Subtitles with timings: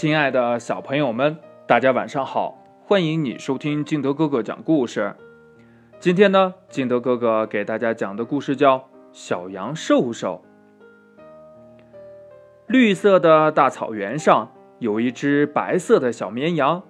[0.00, 2.56] 亲爱的小朋友们，大家晚上好！
[2.86, 5.14] 欢迎你收听敬德哥哥讲故事。
[5.98, 8.78] 今天呢，敬德哥哥给大家讲的故事叫
[9.12, 10.42] 《小羊瘦瘦》。
[12.66, 16.82] 绿色的大草原上有一只白色的小绵羊，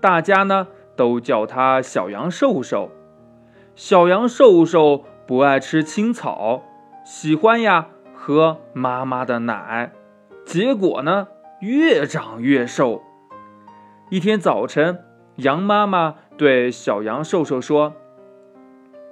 [0.00, 2.92] 大家呢都叫它小羊瘦瘦。
[3.74, 6.62] 小羊瘦瘦不爱吃青草，
[7.04, 9.90] 喜欢呀喝妈妈的奶，
[10.46, 11.26] 结果呢？
[11.62, 13.04] 越长越瘦。
[14.10, 14.98] 一天早晨，
[15.36, 17.94] 羊妈妈对小羊瘦瘦说：“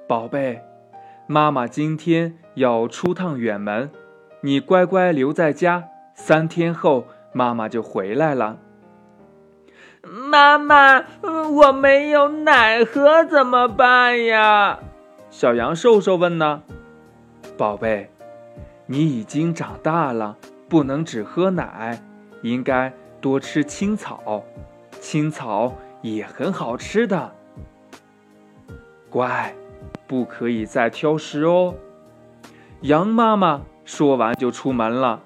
[0.08, 0.60] 宝贝，
[1.28, 3.88] 妈妈今天要出趟远门，
[4.40, 8.58] 你乖乖留在家，三天后妈妈就回来了。”
[10.02, 14.80] 妈妈，我没有奶喝怎么办呀？
[15.30, 16.62] 小羊瘦瘦问呢。
[17.56, 18.10] 宝贝，
[18.86, 20.36] 你已经长大了，
[20.68, 22.02] 不能只喝奶。
[22.42, 24.44] 应该多吃青草，
[25.00, 27.32] 青草也很好吃的。
[29.08, 29.54] 乖，
[30.06, 31.74] 不可以再挑食哦。
[32.82, 35.20] 羊妈妈说完就出门了。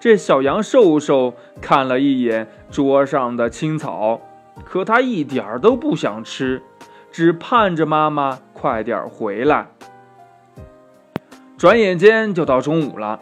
[0.00, 4.20] 这小羊瘦瘦看了一眼桌上的青草，
[4.64, 6.62] 可它一点儿都不想吃，
[7.10, 9.68] 只盼着妈妈快点回来。
[11.56, 13.20] 转眼间就到中午了，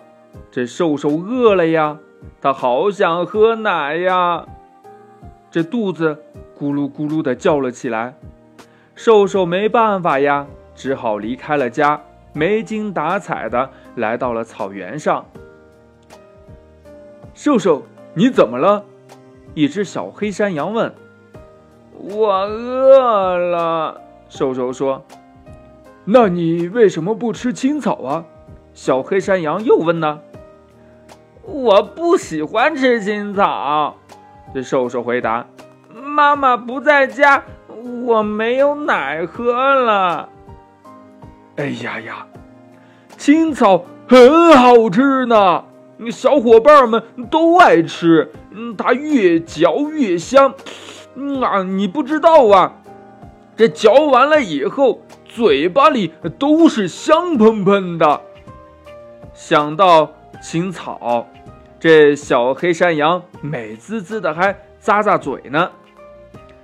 [0.50, 1.98] 这瘦瘦饿了呀。
[2.40, 4.46] 他好想喝奶呀，
[5.50, 6.22] 这肚子
[6.58, 8.14] 咕噜咕噜的叫了起来。
[8.94, 12.00] 瘦瘦没办法呀，只好离开了家，
[12.32, 15.24] 没精打采的来到了草原上。
[17.34, 17.82] 瘦瘦，
[18.14, 18.84] 你怎么了？
[19.54, 20.94] 一只小黑山羊问。
[21.92, 25.04] 我饿了，瘦瘦说。
[26.04, 28.24] 那你为什么不吃青草啊？
[28.72, 30.20] 小黑山羊又问呢。
[31.46, 33.94] 我不喜欢吃青草，
[34.52, 35.46] 这瘦瘦回答
[35.94, 37.44] ：“妈妈不在家，
[38.04, 40.28] 我没有奶喝了。”
[41.56, 42.26] 哎呀呀，
[43.16, 45.64] 青草很好吃呢，
[46.10, 50.52] 小伙伴们都爱吃，嗯，它越嚼越香，
[51.14, 52.72] 嗯啊，你不知道啊，
[53.56, 58.20] 这嚼完了以后，嘴巴里都是香喷喷的。
[59.32, 61.26] 想到青草。
[61.78, 64.52] 这小黑山羊美滋滋的，还
[64.82, 65.70] 咂咂嘴呢。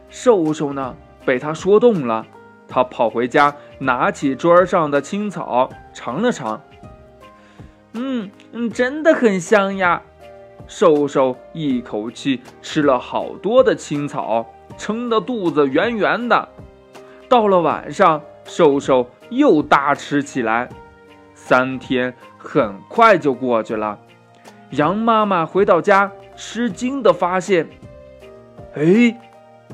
[0.08, 2.26] 瘦瘦呢，被他说动了，
[2.66, 6.60] 他跑回家，拿起桌上的青草尝了尝。
[7.92, 10.02] 嗯嗯，真的很香呀！
[10.66, 14.46] 瘦瘦一口气吃了好多的青草，
[14.78, 16.48] 撑得肚子圆圆的。
[17.28, 20.68] 到了晚上，瘦瘦又大吃起来。
[21.34, 24.00] 三天很快就过去了。
[24.70, 27.69] 羊妈妈回到家，吃惊的发现
[28.75, 29.16] ：“哎，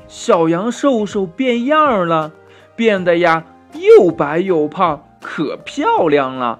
[0.07, 2.31] 小羊瘦瘦变样了，
[2.75, 3.43] 变得呀
[3.73, 6.59] 又白又胖，可漂亮了。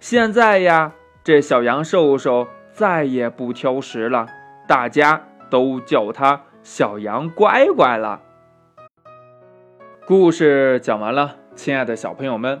[0.00, 0.92] 现在呀，
[1.22, 4.26] 这小羊瘦瘦再也不挑食了，
[4.66, 8.20] 大家都叫它小羊乖乖了。”
[10.06, 12.60] 故事讲完了，亲爱的小朋友们，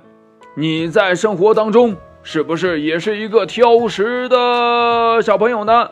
[0.54, 1.96] 你在生活当中。
[2.30, 5.90] 是不是也是一个挑食的小朋友呢？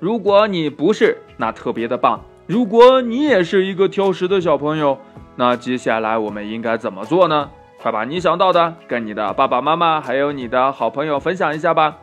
[0.00, 2.20] 如果你不是，那特别的棒。
[2.48, 4.98] 如果你也是一个挑食的小朋友，
[5.36, 7.48] 那接下来我们应该怎么做呢？
[7.80, 11.96] 快把你想到的跟你的爸爸妈妈还有你的好朋友分享一下吧。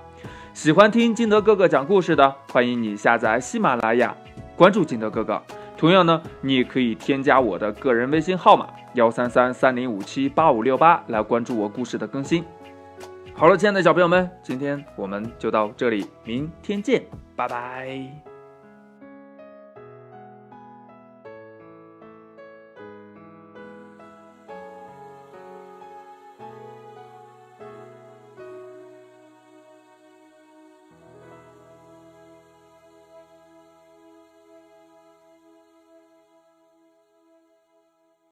[0.53, 4.15] 喜欢听金德哥哥讲故事的，欢迎你下载喜马拉雅，
[4.55, 5.41] 关注金德哥哥。
[5.77, 12.41] 同样呢，你也可以添加我的个人微信号码幺三三三零五七八五六八来关注我故事的更新。
[13.37, 17.03] 好了，亲爱的小朋友们，今天我们就到这里，明天见，
[17.35, 18.24] 拜拜。